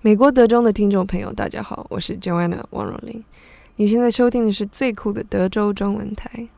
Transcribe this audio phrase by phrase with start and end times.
[0.00, 3.24] 美国德州的听众朋友，大家好，我是 Joanna 王若琳。
[3.74, 6.48] 你现在收听的是最酷的德州中文台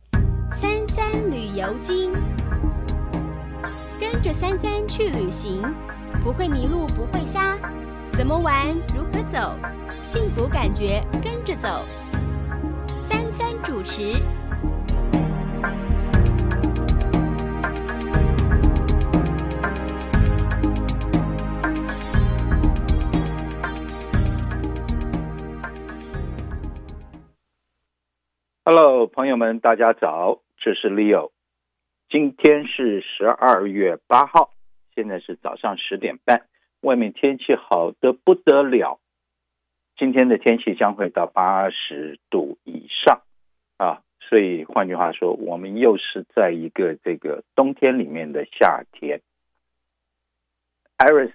[0.58, 2.14] ——三三旅游经，
[4.00, 5.62] 跟着三三去旅行，
[6.24, 7.58] 不会迷路，不会瞎，
[8.14, 9.54] 怎么玩，如何走，
[10.02, 11.84] 幸福感觉跟着走。
[13.10, 14.14] 三三主持。
[28.68, 31.30] Hello，朋友们，大家早，这是 Leo。
[32.08, 34.50] 今天是十二月八号，
[34.92, 36.48] 现在是早上十点半，
[36.80, 38.98] 外面天气好的不得了。
[39.96, 43.22] 今天的天气将会到八十度以上
[43.76, 49.20] 啊，所以换句话说，我们又是在一个这个冬天里面的夏天。
[50.98, 51.34] Iris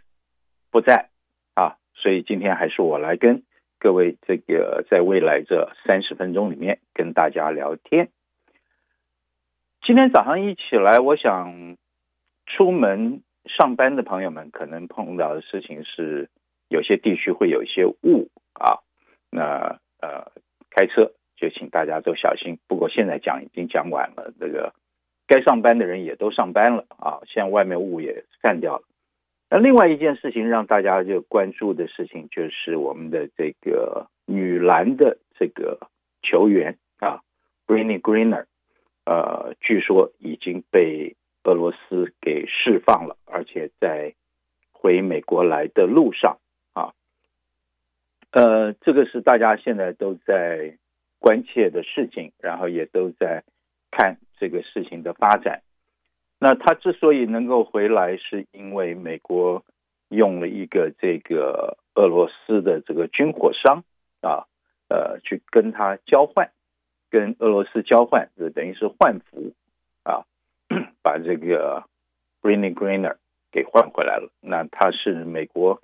[0.70, 1.10] 不在
[1.54, 3.44] 啊，所以今天还是我来跟。
[3.82, 8.10] 各位，这个在未来这三十分钟里面跟大家聊天。
[9.82, 11.78] 今天早上一起来，我想
[12.46, 16.30] 出门上班的朋友们可能碰到的事情是，
[16.68, 18.86] 有些地区会有一些雾啊。
[19.32, 20.32] 那呃，
[20.70, 22.60] 开车就请大家都小心。
[22.68, 24.76] 不过现在讲已经讲完了，这个
[25.26, 27.22] 该上班的人也都上班了啊。
[27.26, 28.84] 现在外面雾也散掉了。
[29.54, 35.90] 那另外一件事情让大家就关注的事情，就是我们的这个女篮的这个
[36.22, 37.20] 球员啊
[37.68, 38.46] ，Brittney Griner，
[39.04, 44.14] 呃，据说已经被俄罗斯给释放了，而且在
[44.72, 46.38] 回美国来的路上
[46.72, 46.94] 啊，
[48.32, 50.78] 呃，这个是大家现在都在
[51.20, 53.44] 关切的事情，然后也都在
[53.92, 55.62] 看这个事情的发展。
[56.44, 59.64] 那他之所以能够回来，是因为美国
[60.10, 63.84] 用了一个这个俄罗斯的这个军火商
[64.22, 64.48] 啊，
[64.90, 66.50] 呃，去跟他交换，
[67.12, 69.54] 跟俄罗斯交换，就等于是换俘
[70.02, 70.26] 啊，
[71.04, 71.84] 把这个
[72.42, 73.18] Brittney Greener
[73.52, 74.32] 给换回来了。
[74.42, 75.80] 那他是美国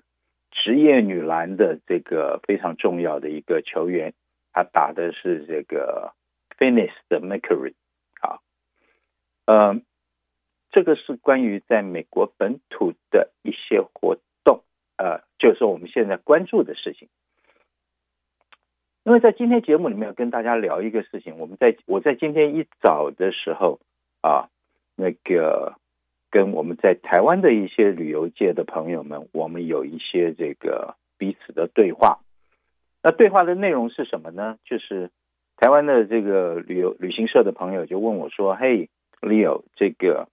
[0.50, 4.16] 职业女篮的这个非常重要的一个球员，
[4.54, 6.14] 他打的是这个
[6.58, 7.76] Phoenix 的 Mercury
[8.22, 8.40] 啊，
[9.46, 9.84] 嗯。
[10.70, 14.64] 这个是关于在美国本土的一些活动，
[14.98, 17.08] 呃，就是我们现在关注的事情。
[19.04, 23.80] 因为在今天节目里面要跟大家聊一个事情，我们在我在今天一早的时候
[24.22, 24.50] 啊，
[24.98, 25.76] 那个
[26.30, 32.20] 跟我们在台湾的一些旅游界的朋友们，我们有一些这个彼此的对话。
[33.02, 34.60] 那对话的内容是什么呢？
[34.66, 35.10] 就是
[35.56, 38.90] 台湾的这个旅游旅行社的朋友就问我说：“嘿
[39.22, 40.28] ，Leo，这个。”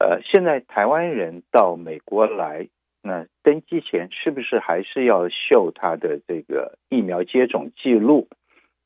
[0.00, 2.68] 呃，现在台湾人到美国来，
[3.02, 8.26] 那登机前是不是还是要秀他的这个疫苗接种记录？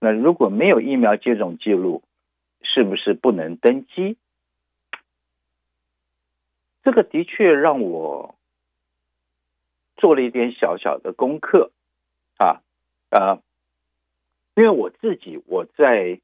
[0.00, 2.02] 那如果没有疫苗接种记录，
[2.62, 4.16] 是不是不能登机？
[6.82, 8.34] 这个的确让我
[9.96, 11.70] 做了一点小小的功课
[12.38, 12.60] 啊
[13.10, 13.38] 啊，
[14.56, 16.18] 因为我自己我在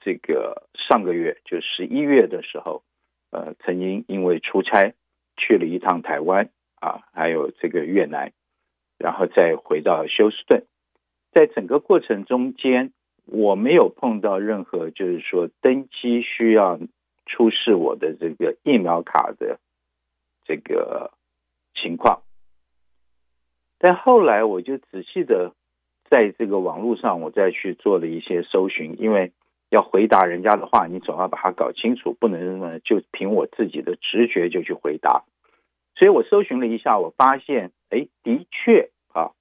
[0.00, 2.82] 这个上个月就十一月的时候。
[3.32, 4.92] 呃，曾经因为出差
[5.38, 6.50] 去了一趟台湾
[6.80, 8.32] 啊，还有这个越南，
[8.98, 10.66] 然后再回到休斯顿，
[11.32, 12.92] 在整个过程中间，
[13.24, 16.78] 我没有碰到任何就是说登机需要
[17.24, 19.58] 出示我的这个疫苗卡的
[20.44, 21.12] 这个
[21.74, 22.22] 情况。
[23.78, 25.54] 但后来我就仔细的
[26.10, 29.32] 在这个网络上，我再去做了一些搜寻，因为。
[29.72, 35.24] 要回答人家的话，你总要把它搞清楚，不能呢就凭我自己的直觉就去回答。
[35.96, 39.32] 所以我搜寻了一下，我发现，哎，的确啊，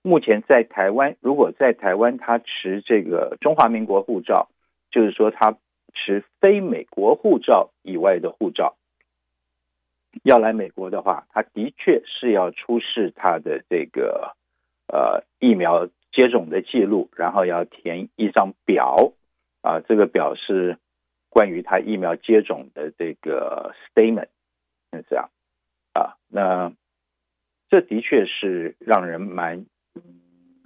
[0.00, 4.48] 目前在台湾，如果在台湾他持这个中华民国护照，
[4.90, 5.58] 就是说他
[5.92, 8.76] 持非美国护照以外的护照，
[10.22, 14.34] 要来美国的话，他的确是要出示他的这个
[14.88, 19.12] 呃疫苗接种的记录，然后要填一张表。
[19.64, 20.76] 啊，这个表示
[21.30, 24.28] 关于他疫苗接种的这个 statement，
[24.92, 25.30] 是这样
[25.94, 26.18] 啊。
[26.28, 26.70] 那
[27.70, 29.64] 这的确是让人蛮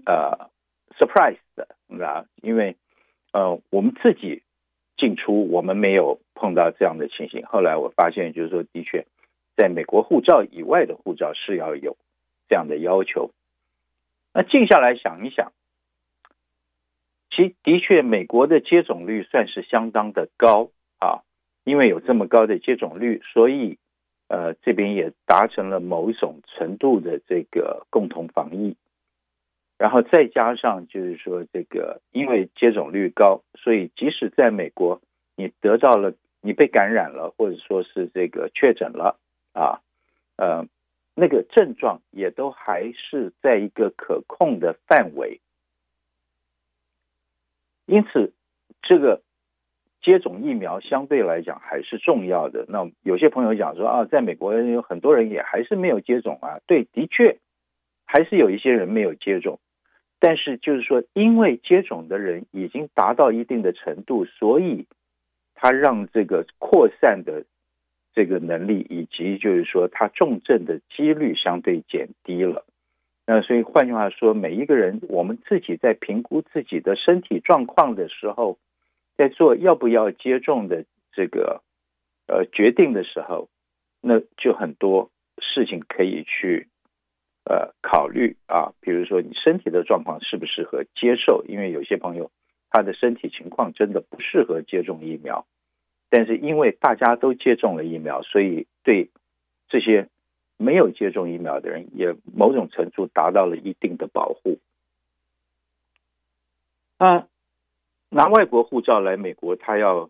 [0.05, 0.51] 呃
[0.99, 1.69] surprise 的，
[2.05, 2.77] 啊，因为
[3.33, 4.43] 呃我们自己
[4.97, 7.47] 进出我们没有碰到这样的情形。
[7.47, 9.07] 后来我发现，就是说的确，
[9.57, 11.97] 在美国护照以外的护照是要有
[12.49, 13.31] 这样的要求。
[14.35, 15.53] 那静下来想一想。
[17.31, 21.23] 其的确，美国的接种率算是相当的高啊，
[21.65, 23.79] 因为有这么高的接种率，所以
[24.29, 28.77] 呃，这边也达成了某一种程度的这个共同防疫，
[29.79, 35.01] 然后再加上就是说这个因为接种率高，所以即使在美国
[35.37, 39.19] 你得到了你被感染了，或者说是这个确诊了
[39.53, 39.81] 啊，
[40.37, 40.67] 呃，
[41.15, 45.41] 那个症状也都还是在一个可控的范围，
[47.89, 48.33] 因此
[48.83, 49.23] 这个。
[50.01, 52.65] 接种疫苗相对来讲还是重要的。
[52.69, 56.61] 那有些朋友讲说啊，在美国有很多人也还是没有接种啊。
[56.69, 57.39] 对，的确
[58.07, 59.59] 还是有一些人没有接种。
[60.21, 64.87] 但是就是说，因为接种的人已经达到一定的程度，所以
[65.55, 67.45] 他让这个扩散的
[68.15, 72.65] 这个能力，以及就是说他重症的几率相对减低了。
[73.29, 78.57] 那所以换句话说，每一个人我们自己在评估自己的身体状况的时候。
[79.19, 81.61] 在做要不要接种的这个
[82.29, 83.49] 呃决定的时候，
[84.01, 85.11] 那就很多
[85.43, 86.69] 事情可以去
[87.45, 92.31] 呃考虑啊，比如说你身体的状况适不适合接受，因为有些朋友
[92.71, 95.47] 他的身体情况真的不适合接种疫苗，
[96.11, 99.11] 但是因为大家都接种了疫苗，所以对
[99.69, 100.07] 这些
[100.59, 104.59] 没有接种疫苗的人也某种程度达到了一定的保护
[106.99, 107.27] 那。
[108.11, 110.09] 拿外国护照来美国，他要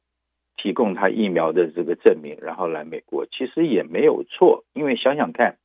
[0.56, 4.64] 提供他疫苗的这个证明，然后来美国，其实也没有错。
[4.72, 5.58] 因为想想看，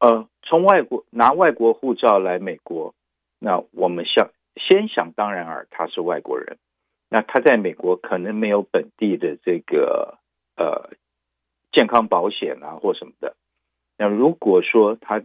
[0.00, 2.94] 呃，从外国拿外国护照来美国，
[3.38, 6.58] 那我们想先想当然尔，他是外国人，
[7.08, 10.18] 那他在美国可能没有本地的这个
[10.58, 10.90] 呃
[11.72, 13.34] 健康保险啊或什么的。
[13.98, 15.22] 那如果说他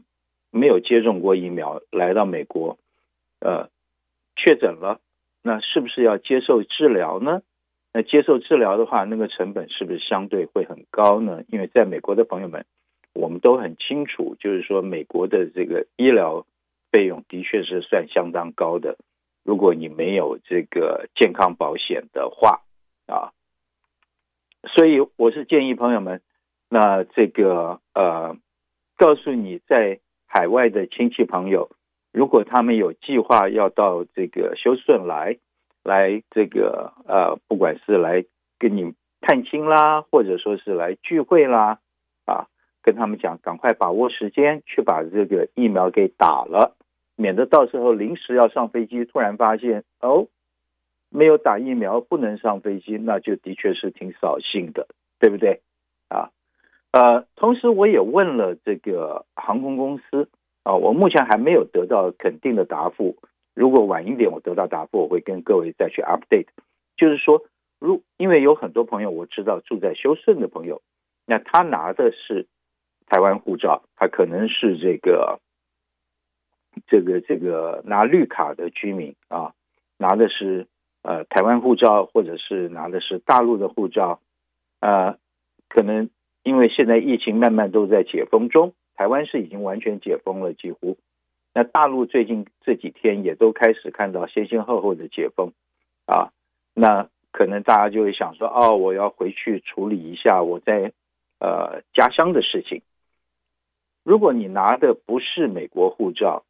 [0.51, 2.77] 没有接种过疫苗来到美国，
[3.39, 3.69] 呃，
[4.35, 4.99] 确诊了。
[5.43, 7.41] 那是不是要接受治疗呢？
[7.93, 11.43] 那接受治疗的话，那个成本是不是相对会很高呢？
[11.47, 12.65] 因为在美国的朋友们，
[13.13, 16.45] 我们都很清楚，就是说美国的这个医疗
[16.91, 18.97] 费用的确是算相当高的。
[19.43, 22.61] 如果你没有这个健康保险的话
[23.07, 23.31] 啊，
[24.75, 26.21] 所以我是建议朋友们，
[26.69, 28.35] 那这个呃，
[28.97, 31.69] 告诉你在海外的亲戚朋友。
[32.13, 35.37] 如果他们有计划要到这个休斯顿来，
[35.83, 38.25] 来这个呃，不管是来
[38.57, 41.79] 跟你探亲啦，或者说是来聚会啦，
[42.25, 42.47] 啊，
[42.81, 46.75] 跟他们讲，赶快把握时间去把这个疫苗给打了，
[47.15, 50.27] 免得到时候临时要上飞机，突然发现哦，
[51.09, 54.87] 没有打疫苗不能上飞机，那就的确是挺扫兴的，
[55.19, 55.61] 对不对？
[56.09, 56.31] 啊，
[56.91, 60.29] 呃，同时我也问了这个航空公司。
[60.63, 63.15] 啊，我目前还没有得到肯定的答复。
[63.55, 66.47] 如果晚一点我得到答复，我会跟各位再去 update。
[66.97, 67.45] 就是说，
[67.79, 70.81] 如因为有很多朋友我知道住在休斯顿的朋友，
[71.25, 72.47] 那他拿的是
[73.05, 75.39] 台湾护照，他可能是这个
[76.85, 79.53] 这个这个拿绿卡的居民啊，
[79.97, 80.67] 拿的是
[81.01, 84.19] 呃台湾护照，或者是拿的是大陆的护照，
[84.81, 85.17] 呃，
[85.69, 86.09] 可能
[86.47, 88.73] 因为现在疫情慢慢都在解封中。
[88.95, 90.97] 台湾是已经完全解封了，几乎。
[91.53, 95.51] 那大陆最近这几天也都开始看到先先后后的解封，
[96.05, 96.31] 啊，
[96.73, 100.93] 那可能大家就会想说，哦，我要回去处理一下我在
[101.41, 102.81] 呃家乡的事情。
[104.05, 106.45] 如果你拿的不是美国护照，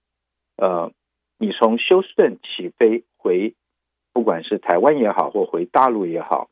[0.58, 0.92] 呃，
[1.40, 3.56] 你从休斯顿起飞回，
[4.14, 6.50] 不管是台湾也好，或回大陆也好，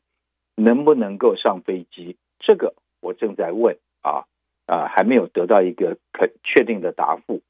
[0.56, 2.16] 能不能够上飞机？
[2.40, 2.74] 这个
[3.06, 4.26] 我正在问啊。
[4.68, 7.40] 啊，还没有得到一个可确定的答复。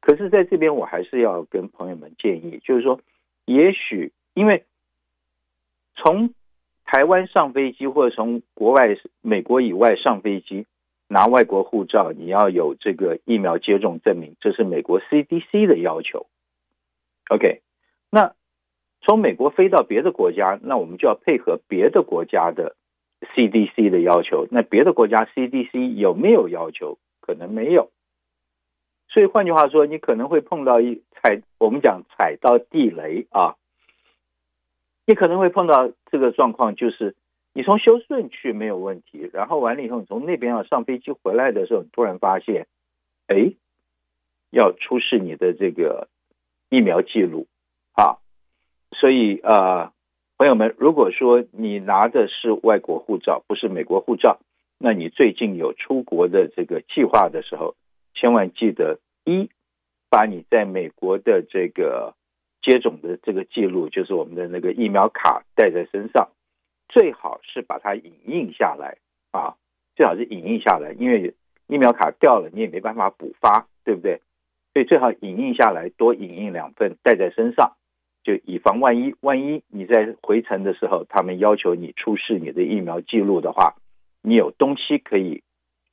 [0.00, 3.00] 可是，在这边我还是要跟朋友们建议，就是说，
[3.44, 4.64] 也许因为
[5.94, 6.34] 从
[6.84, 10.66] 台湾上飞机，或者从国外美国以外上飞机
[11.06, 16.26] 拿外国护照，你要有这个疫苗接种证明，这是美国 CDC 的要求。
[17.28, 17.60] OK，
[18.10, 18.34] 那
[19.02, 22.74] 从美国飞到别的国家，那我们就要配合别的国家的。
[23.20, 26.98] CDC 的要求，那别的国家 CDC 有没有要求？
[27.20, 27.90] 可能没有。
[29.08, 33.56] 所以换句话说，你可能会碰到一踩，我们讲踩到地雷啊。
[35.06, 37.14] 你可能会碰到这个状况，就是
[37.52, 42.66] 你从休斯顿去没有问题，然后完了以后，你从那边要上飞机回来的时候，你突然发现，
[43.26, 43.52] 哎，
[44.50, 46.08] 要出示你的这个
[46.68, 47.46] 疫苗记录
[47.92, 48.18] 啊。
[48.92, 49.52] 所以啊。
[49.52, 49.92] 呃
[50.40, 54.40] 朋友们，如果说你拿的是外国护照，不是美国护照，
[54.78, 57.74] 那你最近有出国的这个计划的时候，
[58.14, 59.50] 千万记得一，
[60.08, 62.14] 把你在美国的这个
[62.62, 66.30] 接种的这个记录，就是我们的那个疫苗卡带在身上，
[66.88, 68.96] 最好是把它影印下来
[69.32, 69.56] 啊，
[69.94, 71.34] 最好是影印下来，因为
[71.66, 74.22] 疫苗卡掉了，你也没办法补发，对不对？
[74.72, 77.76] 所以最好影印下来，多影印两份带在身上，
[78.22, 79.14] 就以防万一。
[79.20, 83.76] 万一你在回程的时候，他们要求你出示你的疫苗记录的话，
[84.22, 85.42] 你有东西可以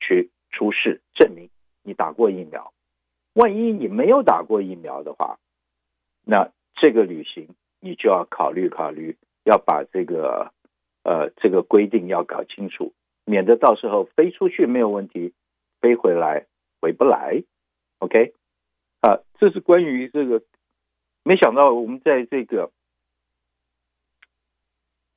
[0.00, 1.48] 去出示证明
[1.82, 2.72] 你打过疫苗。
[3.34, 5.38] 万一你没有打过疫苗的话，
[6.24, 7.48] 那这个旅行
[7.80, 10.52] 你就要考虑考虑，要把这个
[11.04, 12.92] 呃这个规定要搞清楚，
[13.24, 15.32] 免得到时候飞出去没有问题，
[15.80, 16.46] 飞回来
[16.80, 17.42] 回不来。
[18.00, 18.34] OK。
[19.00, 20.42] 啊，这是关于这个。
[21.28, 22.70] 没想到我们在这个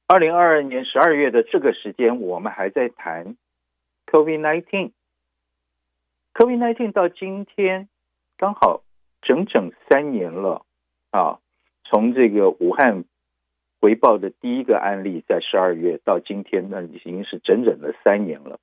[0.08, 3.38] 二零二二年十二月的这个时间，我们还在谈
[4.08, 4.92] COVID nineteen。
[6.34, 7.88] COVID nineteen 到今天
[8.36, 8.84] 刚好
[9.22, 10.66] 整整三年了
[11.12, 11.40] 啊！
[11.86, 13.06] 从这个武汉
[13.80, 18.60] 回报的第一个案例在十二月到今天，那已经是整整的三年了。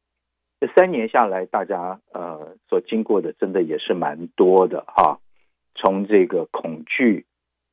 [0.61, 5.19] 这三年下来，大家呃所经过的真的也是蛮多的哈。
[5.75, 7.25] 从这个恐惧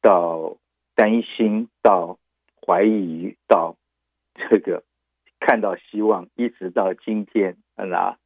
[0.06, 0.58] 到
[0.94, 2.20] 担心，到
[2.62, 3.76] 怀疑，到
[4.36, 4.84] 这个
[5.40, 8.20] 看到希望，一直到今天，嗯那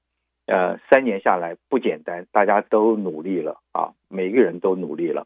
[0.45, 5.25] 呃三年下来不简单，大家都努力了啊，每个人都努力了。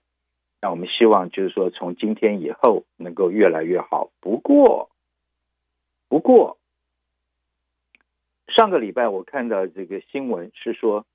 [0.62, 4.12] 那我们希望就是说，从今天以后能够越来越好。
[4.22, 4.92] 不过，
[6.08, 6.60] 不过
[8.56, 11.08] 上个礼拜我看到这个新闻是说，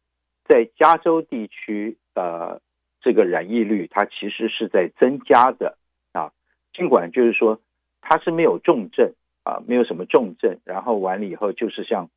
[0.48, 2.60] 在加州地区呃。
[3.08, 5.78] 这个染疫率它其实是在增加的
[6.12, 6.30] 啊，
[6.74, 7.58] 尽管就是说
[8.02, 12.10] 它是没有重症啊，没有什么重症，然后完了以后就是像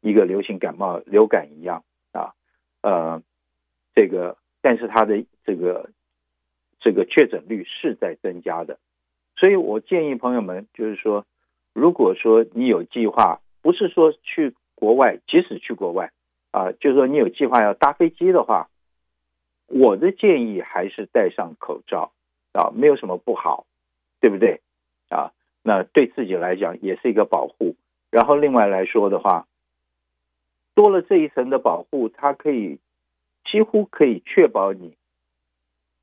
[0.00, 2.32] 一个流行感冒、流感一样啊，
[2.80, 3.22] 呃，
[3.94, 5.90] 这个但是它的这个
[6.80, 8.78] 这个确诊率是在增加的，
[9.36, 11.26] 所以我建议朋友们就是说，
[11.74, 16.10] 如果说你有计划，不是说去国外，即使去国外
[16.52, 18.70] 啊，就是说你有计划要搭飞机的话。
[19.68, 22.12] 我的建议还是戴上口罩
[22.52, 23.66] 啊，没有什么不好，
[24.18, 24.60] 对不对
[25.10, 25.32] 啊？
[25.62, 27.76] 那对自己来讲也是一个保护。
[28.10, 29.46] 然后另外来说的话，
[30.74, 32.78] 多了这一层的保护，它可以
[33.44, 34.96] 几乎可以确保你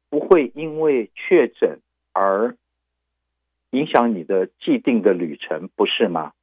[0.09, 1.79] 不会因为确诊
[2.13, 2.55] 而
[3.71, 6.33] 影响你的既定的旅程，不是吗？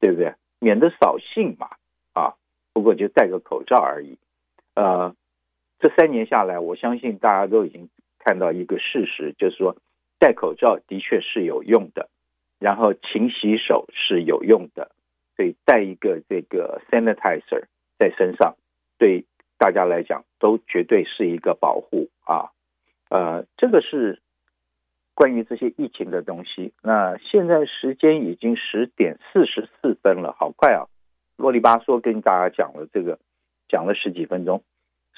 [0.00, 0.34] 对不对？
[0.58, 1.68] 免得扫兴嘛
[2.12, 2.34] 啊！
[2.72, 4.18] 不过就戴个口罩而已，
[4.74, 5.14] 呃。
[5.82, 7.88] 这三年下来，我相信大家都已经
[8.20, 9.76] 看到一个事实，就是说
[10.20, 12.08] 戴口罩的确是有用的，
[12.60, 14.92] 然后勤洗手是有用的，
[15.34, 17.64] 所以带一个这个 sanitizer
[17.98, 18.54] 在身上，
[18.96, 19.24] 对
[19.58, 22.52] 大家来讲都绝对是一个保护啊。
[23.10, 24.22] 呃，这个是
[25.14, 26.72] 关于这些疫情的东西。
[26.80, 30.86] 那现在时间已经十点四十四分了，好快啊！
[31.36, 33.18] 啰里吧嗦跟大家讲了这个，
[33.68, 34.62] 讲了十几分钟。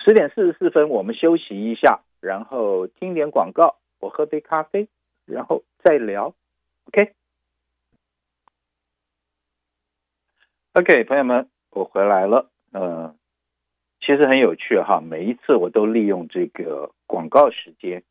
[0.05, 4.87] 十点四十四分，我们休息一下，然后听点广告，我喝杯咖啡，
[5.25, 6.35] 然后再聊。
[10.75, 12.51] OK，OK，、朋友们，我回来了。
[12.73, 13.15] 嗯、呃，
[14.01, 18.03] 其实很有趣哈，每一次我都利用这个广告时间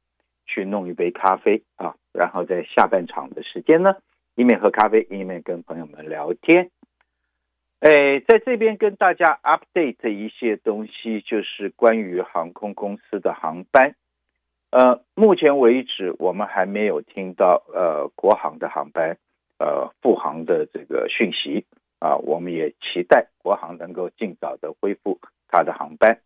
[0.48, 3.98] 去弄一杯咖啡啊，然后在下半场的时间呢，
[4.34, 6.72] 一面喝咖啡，一面跟朋友们聊天。
[7.84, 13.96] 哎，在这边跟大家 update 一些东西，就是关于航空公司的航班。
[14.72, 19.18] 呃，目前为止我们还没有听到呃国航的航班
[19.60, 21.66] 呃复航的这个讯息
[22.00, 26.22] 啊，我们也期待国航能够尽早的恢复它的航班。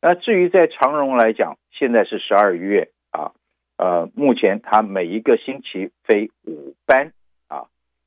[0.00, 3.32] 那至于在长荣来讲，现在是十二月啊，
[3.78, 7.12] 呃，目前它每一个星期飞五班。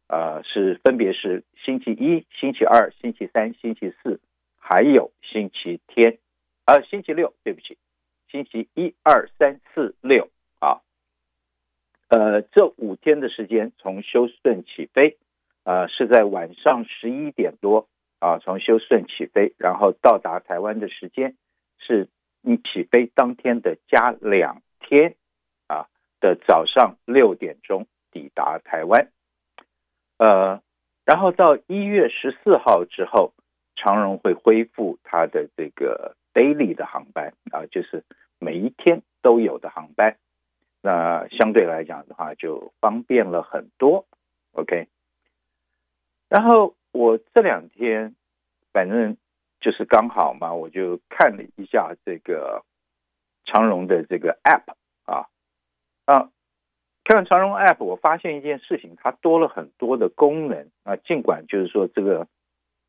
[0.08, 4.22] 呃，是分别是星期一、星期二、星期三、星期四，
[4.58, 6.18] 还有星期天，
[6.66, 7.78] 呃，星期六，对不起，
[8.32, 10.80] 星期一、二、三、四、六啊，
[12.08, 15.18] 呃，这五天的时间从休斯顿起飞，
[15.66, 21.36] 呃，是在晚上十一点多啊，从休斯顿起飞，然后到达台湾的时间
[21.80, 22.08] 是
[22.42, 25.16] 你起飞当天的加两天
[25.68, 25.88] 啊
[26.22, 29.10] 的早上六点钟抵达台湾。
[30.18, 30.62] 呃，
[31.06, 33.34] 然后到一月十四号之后，
[33.76, 38.04] 长荣会恢复它的这个 daily 的航班啊，就是
[38.40, 40.18] 每一天都有的航班。
[40.82, 44.06] 那相对来讲的话，就方便了很多。
[44.54, 44.88] OK，
[46.30, 48.16] 然后我这两天
[48.74, 49.18] 反正
[49.60, 52.64] 就是刚好嘛，我就看了一下这个
[53.46, 54.74] 长荣的这个 app
[55.06, 55.28] 啊
[56.06, 56.32] 啊。
[57.08, 60.98] 看长荣 App，我发现一件事情，它多了很多的功能啊。
[60.98, 62.28] 尽管就是说这个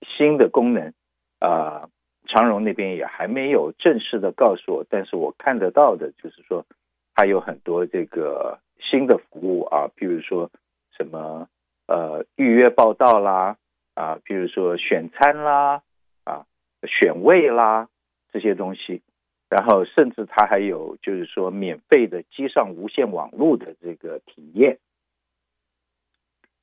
[0.03, 0.93] 新的功能
[1.39, 1.89] 呃，
[2.27, 6.67] 长荣那边也还没有正式的告诉我，但是我看得到的就是说，
[7.15, 10.51] 它有很多这个新的服务啊，比如说
[10.97, 11.47] 什么
[11.87, 13.57] 呃预约报到啦，
[13.95, 15.83] 啊，比如说选餐啦，
[16.25, 16.45] 啊，
[16.89, 17.89] 选位啦
[18.33, 19.01] 这些东西，
[19.49, 24.79] 然后甚至它还有就是说免费的机上无线网络的这个体验。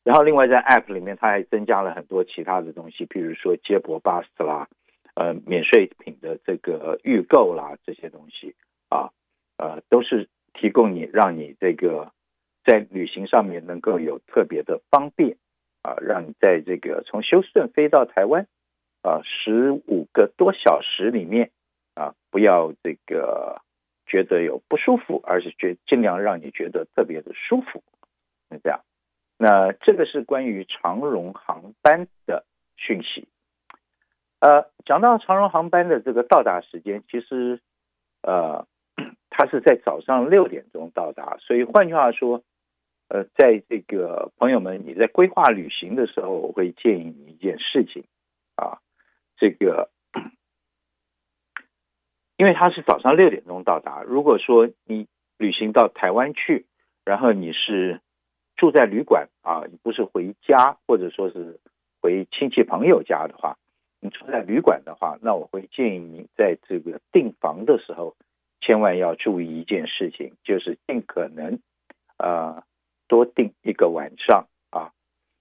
[0.03, 4.69] 然后，另外在 App 里面，它还增加了很多其他的东西，比如说接驳巴士啦，
[5.15, 8.53] 呃，免税品的这个预购啦，这些东西
[8.87, 9.09] 啊，
[9.57, 12.11] 呃，都是提供你让你这个
[12.63, 15.37] 在旅行上面能够有特别的方便
[15.81, 18.45] 啊，让你在这个从休斯顿飞到台湾
[19.01, 21.49] 啊，十五个多小时里面
[21.95, 23.61] 啊，不要这个
[24.05, 27.83] 觉得有不舒服，而是觉尽量让你觉得特别的舒服，
[28.49, 28.81] 那这样。
[29.37, 32.45] 那这个是关于长荣航班的
[32.77, 33.27] 讯息。
[34.39, 37.59] 呃，讲到长荣航班的这个到达时间，其实
[38.21, 38.67] 呃，
[39.29, 41.37] 它是在早上六点钟到达。
[41.39, 42.43] 所以换句话说，
[43.09, 48.05] 呃，在这个朋友们你在规划旅行的时候，我会建议你一件事情
[48.55, 48.79] 啊，
[49.37, 49.89] 这个
[52.37, 54.03] 因为他是早上六点钟到达。
[54.03, 56.65] 如果说你旅行到台湾去，
[57.03, 58.01] 然后你是
[58.55, 61.59] 住在旅馆啊，你不是回家或者说是
[62.01, 63.57] 回亲戚朋友家的话，
[63.99, 68.15] 你住在旅馆的话，那我会建议你在这个订房的时候，
[68.61, 71.59] 千万要注意一件事情，就是尽可能
[72.17, 72.63] 呃
[73.07, 74.91] 多订一个晚上啊，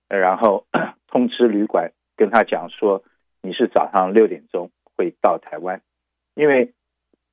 [0.08, 0.66] 然后
[1.08, 3.04] 通知旅馆跟他讲说
[3.42, 5.82] 你是早上六点钟会到台湾，
[6.34, 6.72] 因为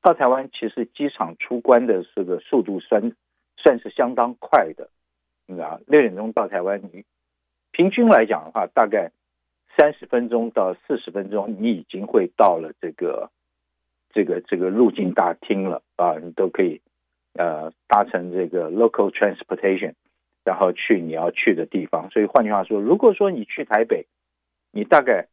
[0.02, 3.14] 到台湾其实机场出关的这个速度算
[3.58, 4.90] 算是相当快的。
[5.62, 7.04] 啊，六点钟到台湾，你
[7.72, 9.12] 平均来讲的话，大概
[9.78, 13.30] 三十分钟到四十分钟，你已经会到了这个
[14.12, 16.82] 这个这个入境大厅了啊，你都可以
[17.34, 19.96] 呃搭乘这个 local transportation，
[20.46, 22.10] 然后去你要去的地方。
[22.12, 24.08] 所以换句话说，如果说你去台北，
[24.72, 25.28] 你大概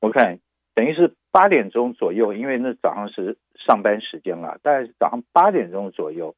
[0.00, 0.38] 我看
[0.74, 6.34] 等于是八点钟左右，因为那早上是上班时间了，大概是早上八点钟左右，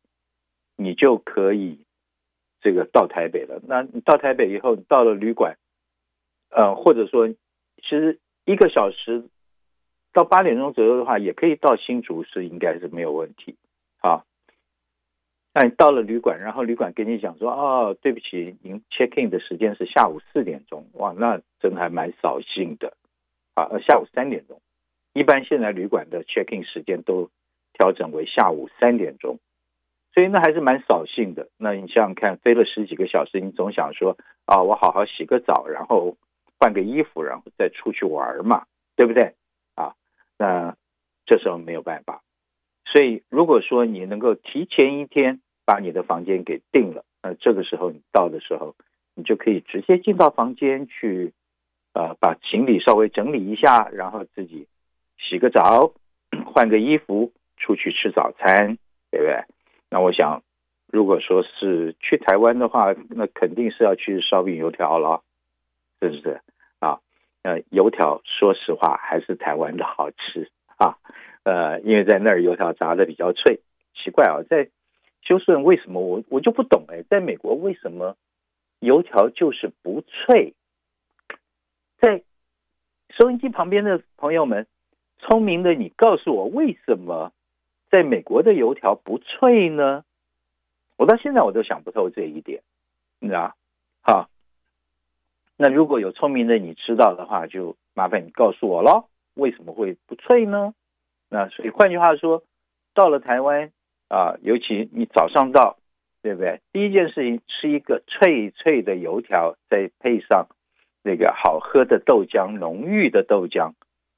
[0.77, 1.81] 你就可以。
[2.61, 5.59] 这个到台北了，那你到台北以后，你到了旅馆，
[6.49, 7.37] 呃，或者说，其
[7.91, 9.29] 实一个小时
[10.15, 13.59] 到八点钟左右的话，也可以到新竹市，应该是没有问题。
[13.99, 14.25] 好，
[15.53, 22.97] 那你到了旅馆，然后旅馆跟你讲说，哦，对不起，您 check in 的时间是下午四点钟，哇，那真还蛮扫兴的。
[23.55, 24.61] 啊，下午三点钟，
[25.13, 27.31] 一般现在旅馆的 check in 时间都
[27.73, 29.39] 调整为下午三点钟。
[30.13, 31.49] 所以那还是蛮扫兴的。
[31.59, 36.17] 那你想想看，飞了十几个小时，你总想说啊，我好好洗个澡，然后
[36.61, 39.35] 换个衣服，然后再出去玩嘛，对不对？
[39.75, 39.95] 啊，
[40.39, 40.77] 那
[41.27, 42.23] 这时候没有办法。
[42.87, 48.77] 所以如果说你能够提前一天把你的房间给订了，那这个时候你到的时候，
[49.17, 51.33] 你就可以直接进到房间去，
[51.95, 54.67] 呃，把行李稍微整理一下，然后自己
[55.17, 55.93] 洗个澡，
[56.53, 58.77] 换个衣服，出去吃早餐，
[59.11, 59.45] 对不对？
[59.91, 60.43] 那我想，
[60.89, 65.23] 如果说是去台湾的话，那肯定是要去烧饼油条了，
[66.01, 66.41] 是不是
[66.81, 66.99] 啊？
[67.43, 70.97] 呃，油条说实话还是台湾的好吃啊，
[71.45, 73.61] 呃，因为在那儿油条炸的比较脆。
[73.95, 74.69] 奇怪啊，在
[75.23, 78.17] 休斯顿为什么我我就不懂哎，在美国为什么
[78.81, 80.55] 油条就是不脆？
[82.05, 82.23] 在
[83.17, 84.67] 收音机旁边的朋友们，
[85.17, 87.33] 聪明的你告诉我为什么？
[87.91, 90.05] 在美国的油条不脆呢？
[90.99, 92.61] 我到现在我都想不透这一点，
[93.21, 93.55] 你知道？
[94.03, 94.29] 好，
[95.57, 100.75] 那如果有聪明的你知道的话，就麻烦你告诉我喽，为什么会不脆呢？
[101.31, 102.43] 那所以换句话说，
[102.93, 103.73] 到了台湾
[104.09, 105.79] 啊，尤其你早上到，
[106.21, 106.61] 对不对？
[106.71, 110.49] 第一件事情吃一个脆脆的油条，再配上
[111.05, 113.75] 那个好喝的豆浆，浓郁的豆浆，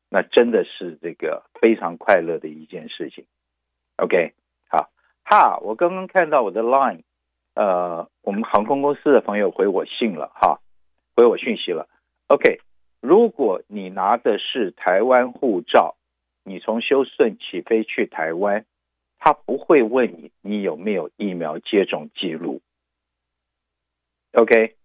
[0.08, 3.26] 那真的是这个非常快乐的一件事情。
[3.96, 4.34] OK，
[4.68, 4.90] 好
[5.24, 7.02] 哈，我刚刚看到我的 Line，
[7.54, 10.60] 呃，我们航空公司的朋友回我信了哈，
[11.16, 11.88] 回我讯息了。
[12.28, 12.60] OK，
[13.00, 15.96] 如果你拿的是台湾护照，
[16.44, 18.64] 你从休斯顿起飞去台湾，
[19.18, 22.60] 他不会问你你有没有疫苗接种记录。
[24.34, 24.75] OK，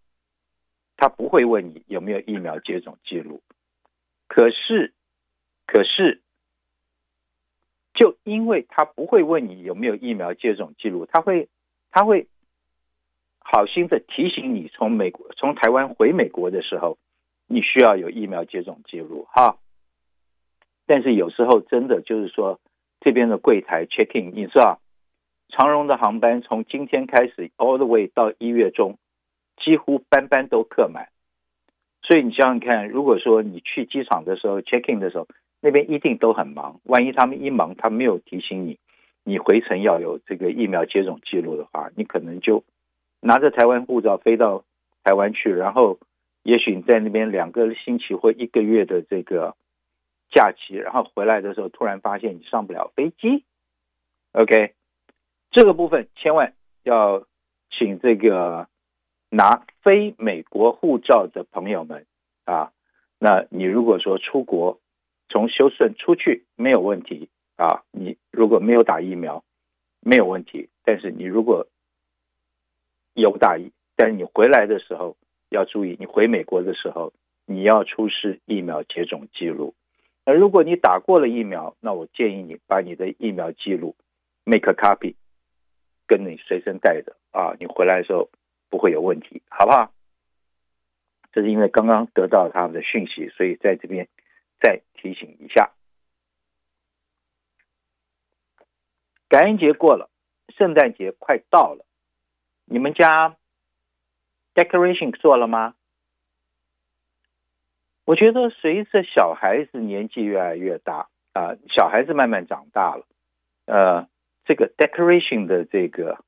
[1.02, 3.42] 他不会问你有没有疫苗接种记录。
[4.28, 4.94] 可是，
[5.66, 6.22] 可是。
[7.94, 11.50] 就因为他不会问你有没有疫苗接种记录，他会
[11.92, 12.28] 他会
[13.38, 16.98] 好心的提醒你，从美国从台湾回美国的时候，
[17.48, 19.58] 你需要有疫苗接种记录哈。
[20.88, 22.60] 但是有时候真的就是说，
[23.02, 24.80] 这边的柜台 checking，你知道，
[25.50, 28.98] 长荣的航班从今天开始 all the way 到一月中，
[29.58, 31.10] 几乎班班都客满。
[32.04, 35.28] 所以你想想看，如果说你去机场的时候 check in 的时候，
[35.62, 36.82] 那边一定都很忙。
[36.84, 38.80] 万一他们一忙，他没有提醒你，
[39.24, 42.64] 你回程要有这个疫苗接种记录的话，你可能就
[43.22, 44.64] 拿着台湾护照飞到
[45.04, 46.00] 台湾去，然后
[46.42, 49.56] 也许你在那边两个星期或一个月的这个
[50.32, 53.46] 假期，然后回来的时候突然发现你上不了飞机。
[54.32, 54.74] OK，
[55.52, 57.26] 这个部分千万要
[57.70, 58.68] 请这个。
[59.34, 62.06] 拿非美国护照的朋友们
[62.44, 62.74] 啊，
[63.18, 64.82] 那你如果说出国
[65.30, 69.46] 从休斯顿出去没有问题啊，你如果没有打疫苗
[70.02, 71.68] 没有问题，但是你如果
[73.14, 75.16] 有打疫，但是你回来的时候
[75.50, 77.14] 要注意，你回美国的时候
[77.46, 79.74] 你要出示疫苗接种记录。
[80.26, 83.96] 那如果你打过了疫苗，那我建议你把你的疫苗记录
[84.44, 85.16] make a copy，
[86.06, 88.30] 跟你随身带着啊，你回来的时候。
[88.72, 89.94] 不会有问题，好不好？
[91.32, 94.08] 这是因为刚刚得到他们的讯息，所以在这边
[94.60, 95.72] 再提醒一下。
[99.30, 100.10] 感恩节过了，
[100.58, 101.86] 圣诞节快到了，
[102.66, 103.38] 你们家
[104.56, 105.76] decoration 做了吗？
[108.04, 113.06] 我觉得随着小孩子年纪越来越大啊、小孩子慢慢长大了，
[113.66, 114.10] 呃，
[114.44, 116.24] 这个 decoration 的这个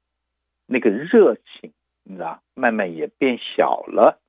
[0.65, 1.73] 那个热情。
[2.05, 4.19] 你知道，慢慢也变小了。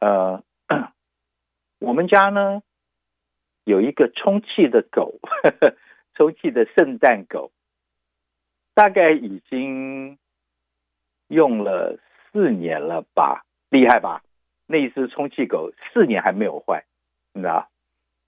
[0.00, 0.42] 呃，
[1.80, 2.62] 我们家呢
[3.64, 5.76] 有一个充气的狗，呵呵，
[6.14, 7.52] 充气的圣诞狗，
[8.74, 10.18] 大概已经
[11.28, 11.98] 用了
[12.30, 14.22] 四年了吧，厉害吧？
[14.66, 16.84] 那一只充气狗四年还没有坏，
[17.32, 17.70] 你知道？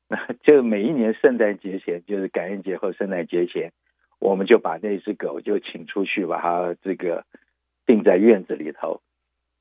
[0.09, 3.73] 那就每一年圣诞节前，就是感恩节或圣诞节前，
[4.19, 7.27] 我们就把那只狗就请出去，把它这个。
[7.87, 9.01] 定在院子里头，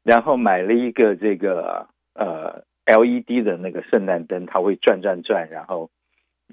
[0.04, 5.90] 然后买了一个这个呃 LED 的那个圣诞灯，它会转转转，然后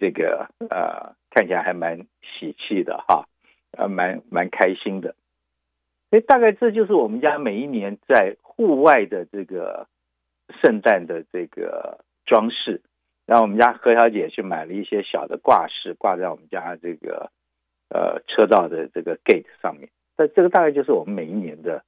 [0.01, 3.27] 这个呃看起来还蛮喜气的哈，
[3.77, 5.15] 呃蛮蛮开心的。
[6.11, 9.87] 所以大概这就是我们家每一年在户外的这个
[10.61, 12.83] 圣诞的这个装饰。
[13.25, 17.31] 然后我们家何小姐去买了一些小的挂饰，挂在我们家这个
[17.89, 19.89] 呃车道的这个 gate 上面。
[20.17, 21.85] 那这个大概就是我们每一年的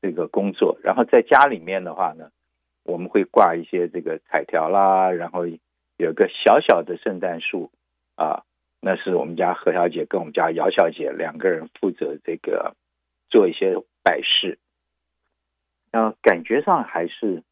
[0.00, 0.78] 这个工作。
[0.82, 2.30] 然后在家里面的话呢，
[2.84, 5.46] 我们会挂一些这个彩条啦，然后
[5.96, 7.70] 有个小小的圣诞树
[8.16, 8.44] 啊，
[8.80, 12.74] 那是我们家何小姐跟我们家姚小姐两个人负责这个
[13.28, 14.58] 做一些摆饰。
[15.92, 17.42] 然后感觉上还是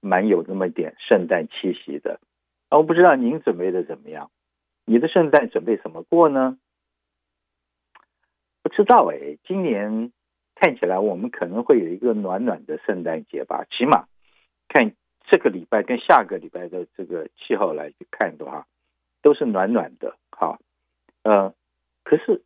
[0.00, 2.20] 蛮有那么点圣诞气息的。
[2.68, 4.30] 啊，我不知道您准备的怎么样？
[4.86, 6.56] 你的圣诞准备怎么过呢？
[8.70, 10.12] 知道哎，今年
[10.54, 13.64] 看起来我们可能会有一个暖暖的圣诞节吧。
[13.70, 14.06] 起码
[14.68, 14.92] 看
[15.28, 18.66] 这个礼拜跟下个礼拜的这个气候来去看的话，
[19.22, 20.16] 都是暖暖的。
[20.30, 20.58] 哈，
[21.22, 21.54] 呃，
[22.04, 22.42] 可是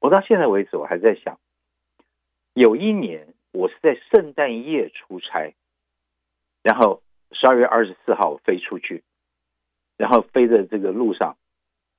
[0.00, 1.38] 我到现在为止，我还在想，
[2.54, 5.54] 有一年我是在圣诞夜出差，
[6.62, 9.02] 然后十二月二十四号我飞出去，
[9.96, 11.36] 然后飞的这个路上，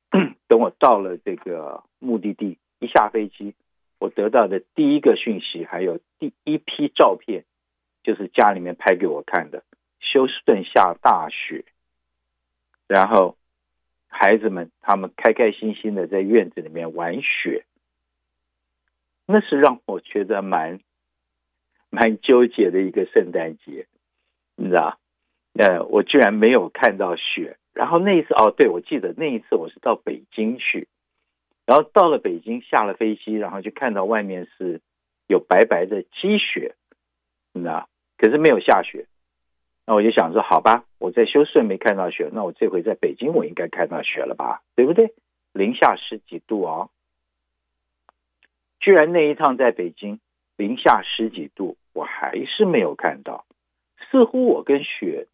[0.47, 2.57] 等我到了这个目的地。
[2.79, 3.53] 一下飞机，
[3.99, 7.43] 我得到的第一个讯息，还有第一批照片，
[8.03, 9.63] 就是家里面拍给我看的，
[9.99, 11.65] 休斯顿下大雪，
[12.87, 13.37] 然后
[14.07, 17.65] 孩子们他们开开心心的在院子里面玩雪，
[19.25, 20.79] 那是让我觉得蛮
[21.91, 23.87] 蛮纠结的一个圣诞节，
[24.55, 24.97] 你知道？
[25.53, 30.87] 呃，我居然没有看到雪，然后那一次哦，对，我记得那一次我是到北京去。
[31.69, 34.81] 然后到了北京，下了飞机，然后就看到外面是
[35.27, 36.73] 有白白的积雪，
[37.53, 37.87] 你知道？
[38.17, 39.05] 可是没有下雪。
[39.85, 44.63] 那我就想说，好吧，我在休斯顿没看到雪，那我这回在北京，我应该看到雪了吧？
[44.73, 45.13] 对不对？
[45.53, 46.89] 零下十几度哦，
[48.79, 50.19] 居然那一趟在北京
[50.57, 53.45] 零下十几度，我还是没有看到。
[54.09, 55.27] 似乎我跟雪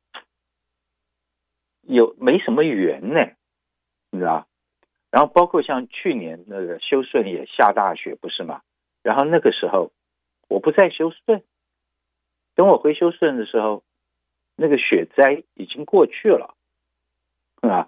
[1.81, 3.25] 有没什么缘呢？
[4.11, 4.45] 你知道？
[5.15, 8.59] 然后包括像去年那个休顺也下大雪，不是吗？
[9.01, 9.93] 然后那个时候
[10.49, 11.41] 我不在休顺，
[12.53, 13.81] 等我回休顺的时候，
[14.57, 16.53] 那个雪灾已经过去了，
[17.61, 17.87] 啊，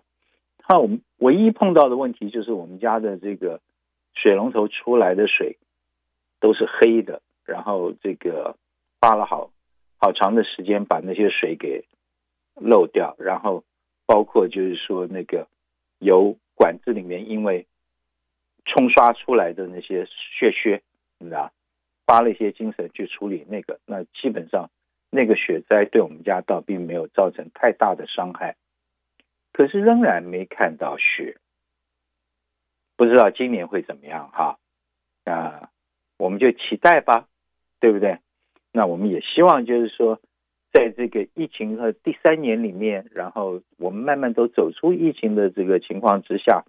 [0.69, 3.59] 那我们唯一碰到的问题就是我们家的这个
[4.13, 5.57] 水龙头出来的水
[6.39, 8.55] 都是黑的，然后这个
[9.01, 9.51] 花了好
[9.97, 11.83] 好长的时间把那些水给
[12.55, 13.65] 漏掉，然后
[14.05, 15.45] 包括就是说那个。
[15.99, 17.67] 油管子里面因为
[18.65, 20.81] 冲刷出来的那些血血，
[21.19, 21.53] 你知道，
[22.07, 24.71] 花了一些精神去处理那个，那基本上
[25.11, 28.55] 那个雪灾对我们家倒并没有造成太大的伤害，
[29.53, 31.37] 可是仍然没看到雪，
[32.95, 34.57] 不知道今年会怎么样哈？
[35.25, 35.69] 啊，
[36.17, 37.27] 我们就期待吧，
[37.79, 38.17] 对不对？
[38.71, 40.19] 那我们也希望就是说。
[40.77, 46.65] 在这个疫情的第三年里面，然后我们慢慢都走出疫情的这个情况之下，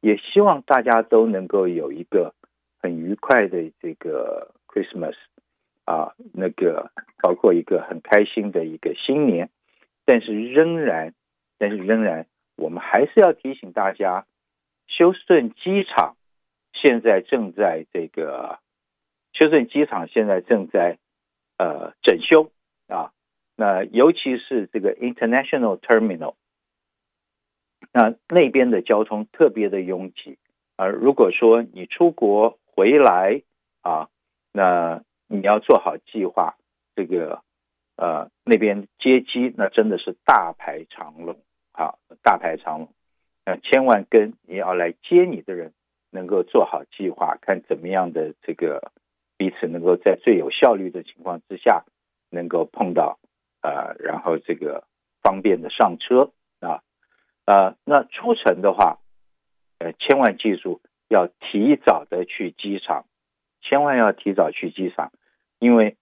[0.00, 2.34] 也希望大家都能够有一个
[2.80, 5.16] 很愉快的这个 Christmas
[5.84, 9.50] 啊，那个包括一个很开心的一个新年。
[10.06, 11.12] 但是仍然，
[11.58, 14.24] 但是仍然，我们还是要提醒大家，
[14.86, 16.16] 休斯顿机场
[16.72, 18.60] 现在正在这个
[19.34, 20.96] 休斯顿机场现在正在
[21.58, 22.50] 呃整修
[22.88, 23.12] 啊。
[23.56, 26.34] 那尤其是这个 International Terminal，
[27.92, 30.38] 那那边的交通特别的拥挤。
[30.76, 33.42] 而如果说你出国回来
[33.82, 34.08] 啊，
[34.52, 36.56] 那你要做好计划。
[36.94, 37.42] 这个
[37.96, 41.38] 呃，那边接机那真的是大排长龙
[41.72, 42.88] 啊，大排长龙。
[43.46, 45.72] 那千万跟你要来接你的人
[46.10, 48.92] 能够做好计划，看怎么样的这个
[49.38, 51.84] 彼此能够在最有效率的情况之下
[52.30, 53.18] 能够碰到。
[53.62, 54.84] 呃，然后这个
[55.22, 56.82] 方便的上车啊，
[57.46, 58.98] 呃，那出城的话，
[59.78, 63.06] 呃，千万记住要提早的去机场，
[63.60, 65.12] 千万要提早去机场，
[65.58, 65.96] 因为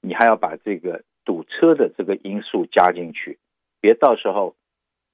[0.00, 3.38] 你还要把这个堵车的这个因素加进去，
[3.80, 4.54] 别到时候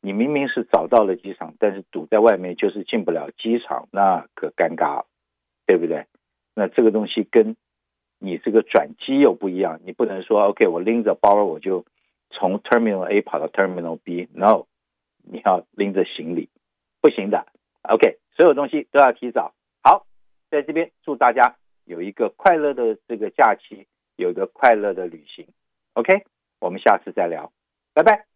[0.00, 5.06] 你明明是早到了机场，但是堵在外面就是进不了机场，那可尴尬了，
[5.66, 6.06] 对不对？
[6.54, 7.56] 那这个东西跟
[8.22, 11.84] 你这个转机又不一样，你不能说 OK，我拎着包我就。
[12.34, 14.64] 从 Terminal A 跑到 Terminal B，No，
[15.22, 16.48] 你要拎着行李，
[17.02, 17.46] 不行的。
[17.82, 19.52] OK，所有东西都要提早。
[19.82, 20.06] 好，
[20.50, 25.46] 在这边祝大家有一个快乐的这个假期，有一个快乐的旅行。
[25.92, 26.24] OK，
[26.58, 27.52] 我们下次再聊，
[27.92, 28.31] 拜拜。